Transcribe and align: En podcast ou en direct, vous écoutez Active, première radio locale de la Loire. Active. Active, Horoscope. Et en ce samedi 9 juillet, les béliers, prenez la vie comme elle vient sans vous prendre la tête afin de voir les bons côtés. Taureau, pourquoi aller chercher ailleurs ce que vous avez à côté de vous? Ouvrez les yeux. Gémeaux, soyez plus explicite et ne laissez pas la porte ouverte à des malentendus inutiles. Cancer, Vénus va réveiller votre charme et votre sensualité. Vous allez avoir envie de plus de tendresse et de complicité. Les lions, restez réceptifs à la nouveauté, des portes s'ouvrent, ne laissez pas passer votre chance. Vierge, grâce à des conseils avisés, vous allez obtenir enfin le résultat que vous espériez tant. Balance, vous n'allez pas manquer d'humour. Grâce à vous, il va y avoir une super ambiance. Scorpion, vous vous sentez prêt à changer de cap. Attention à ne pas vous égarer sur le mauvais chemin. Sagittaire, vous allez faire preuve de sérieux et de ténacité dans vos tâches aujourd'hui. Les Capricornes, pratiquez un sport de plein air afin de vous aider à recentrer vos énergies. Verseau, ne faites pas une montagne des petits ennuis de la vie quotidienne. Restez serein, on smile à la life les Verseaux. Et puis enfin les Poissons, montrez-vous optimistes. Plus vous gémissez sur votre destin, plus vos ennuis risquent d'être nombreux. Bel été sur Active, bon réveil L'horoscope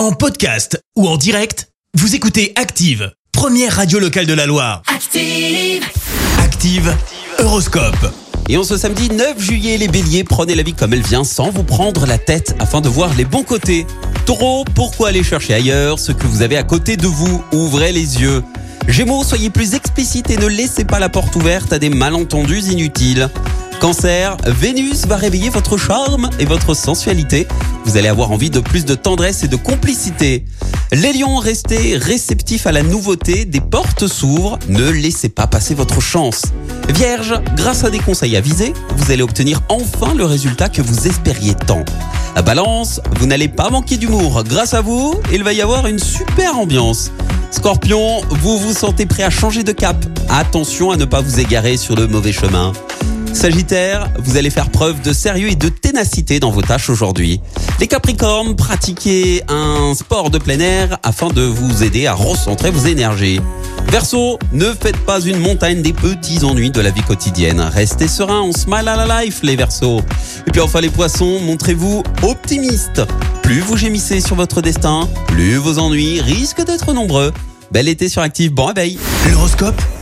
En 0.00 0.12
podcast 0.12 0.82
ou 0.96 1.06
en 1.06 1.18
direct, 1.18 1.68
vous 1.92 2.14
écoutez 2.14 2.54
Active, 2.56 3.12
première 3.32 3.76
radio 3.76 3.98
locale 3.98 4.24
de 4.24 4.32
la 4.32 4.46
Loire. 4.46 4.80
Active. 4.86 5.84
Active, 6.38 6.96
Horoscope. 7.38 8.10
Et 8.48 8.56
en 8.56 8.64
ce 8.64 8.78
samedi 8.78 9.10
9 9.10 9.38
juillet, 9.38 9.76
les 9.76 9.88
béliers, 9.88 10.24
prenez 10.24 10.54
la 10.54 10.62
vie 10.62 10.72
comme 10.72 10.94
elle 10.94 11.02
vient 11.02 11.22
sans 11.22 11.50
vous 11.50 11.64
prendre 11.64 12.06
la 12.06 12.16
tête 12.16 12.56
afin 12.60 12.80
de 12.80 12.88
voir 12.88 13.12
les 13.14 13.26
bons 13.26 13.42
côtés. 13.42 13.86
Taureau, 14.24 14.64
pourquoi 14.74 15.08
aller 15.08 15.22
chercher 15.22 15.52
ailleurs 15.52 15.98
ce 15.98 16.12
que 16.12 16.26
vous 16.26 16.40
avez 16.40 16.56
à 16.56 16.62
côté 16.62 16.96
de 16.96 17.06
vous? 17.06 17.44
Ouvrez 17.52 17.92
les 17.92 18.22
yeux. 18.22 18.42
Gémeaux, 18.88 19.22
soyez 19.22 19.50
plus 19.50 19.74
explicite 19.74 20.30
et 20.30 20.38
ne 20.38 20.46
laissez 20.46 20.86
pas 20.86 20.98
la 20.98 21.10
porte 21.10 21.36
ouverte 21.36 21.74
à 21.74 21.78
des 21.78 21.90
malentendus 21.90 22.70
inutiles. 22.70 23.28
Cancer, 23.80 24.36
Vénus 24.44 25.06
va 25.06 25.16
réveiller 25.16 25.48
votre 25.48 25.78
charme 25.78 26.28
et 26.38 26.44
votre 26.44 26.74
sensualité. 26.74 27.48
Vous 27.86 27.96
allez 27.96 28.08
avoir 28.08 28.30
envie 28.30 28.50
de 28.50 28.60
plus 28.60 28.84
de 28.84 28.94
tendresse 28.94 29.42
et 29.42 29.48
de 29.48 29.56
complicité. 29.56 30.44
Les 30.92 31.14
lions, 31.14 31.38
restez 31.38 31.96
réceptifs 31.96 32.66
à 32.66 32.72
la 32.72 32.82
nouveauté, 32.82 33.46
des 33.46 33.62
portes 33.62 34.06
s'ouvrent, 34.06 34.58
ne 34.68 34.90
laissez 34.90 35.30
pas 35.30 35.46
passer 35.46 35.74
votre 35.74 36.02
chance. 36.02 36.42
Vierge, 36.90 37.32
grâce 37.56 37.82
à 37.82 37.88
des 37.88 38.00
conseils 38.00 38.36
avisés, 38.36 38.74
vous 38.96 39.12
allez 39.12 39.22
obtenir 39.22 39.62
enfin 39.70 40.12
le 40.14 40.26
résultat 40.26 40.68
que 40.68 40.82
vous 40.82 41.08
espériez 41.08 41.54
tant. 41.54 41.84
Balance, 42.44 43.00
vous 43.18 43.26
n'allez 43.26 43.48
pas 43.48 43.70
manquer 43.70 43.96
d'humour. 43.96 44.44
Grâce 44.44 44.74
à 44.74 44.82
vous, 44.82 45.14
il 45.32 45.42
va 45.42 45.54
y 45.54 45.62
avoir 45.62 45.86
une 45.86 45.98
super 45.98 46.58
ambiance. 46.58 47.12
Scorpion, 47.50 48.20
vous 48.28 48.58
vous 48.58 48.74
sentez 48.74 49.06
prêt 49.06 49.22
à 49.22 49.30
changer 49.30 49.62
de 49.62 49.72
cap. 49.72 49.96
Attention 50.28 50.90
à 50.90 50.96
ne 50.96 51.06
pas 51.06 51.22
vous 51.22 51.40
égarer 51.40 51.78
sur 51.78 51.96
le 51.96 52.06
mauvais 52.06 52.32
chemin. 52.32 52.72
Sagittaire, 53.32 54.10
vous 54.18 54.36
allez 54.36 54.50
faire 54.50 54.70
preuve 54.70 55.00
de 55.02 55.12
sérieux 55.12 55.50
et 55.50 55.54
de 55.54 55.68
ténacité 55.68 56.40
dans 56.40 56.50
vos 56.50 56.62
tâches 56.62 56.90
aujourd'hui. 56.90 57.40
Les 57.78 57.86
Capricornes, 57.86 58.56
pratiquez 58.56 59.42
un 59.48 59.94
sport 59.94 60.30
de 60.30 60.38
plein 60.38 60.60
air 60.60 60.98
afin 61.02 61.28
de 61.28 61.42
vous 61.42 61.82
aider 61.82 62.06
à 62.06 62.14
recentrer 62.14 62.70
vos 62.70 62.86
énergies. 62.86 63.40
Verseau, 63.88 64.38
ne 64.52 64.66
faites 64.66 64.98
pas 64.98 65.20
une 65.20 65.38
montagne 65.38 65.80
des 65.80 65.92
petits 65.92 66.44
ennuis 66.44 66.70
de 66.70 66.80
la 66.80 66.90
vie 66.90 67.02
quotidienne. 67.02 67.60
Restez 67.60 68.08
serein, 68.08 68.42
on 68.42 68.52
smile 68.52 68.88
à 68.88 69.04
la 69.04 69.24
life 69.24 69.40
les 69.42 69.56
Verseaux. 69.56 70.00
Et 70.46 70.50
puis 70.50 70.60
enfin 70.60 70.80
les 70.80 70.90
Poissons, 70.90 71.40
montrez-vous 71.40 72.02
optimistes. 72.22 73.02
Plus 73.42 73.60
vous 73.60 73.76
gémissez 73.76 74.20
sur 74.20 74.36
votre 74.36 74.60
destin, 74.60 75.08
plus 75.28 75.56
vos 75.56 75.78
ennuis 75.78 76.20
risquent 76.20 76.64
d'être 76.64 76.92
nombreux. 76.92 77.32
Bel 77.70 77.88
été 77.88 78.08
sur 78.08 78.22
Active, 78.22 78.52
bon 78.52 78.66
réveil 78.66 78.98
L'horoscope 79.30 79.80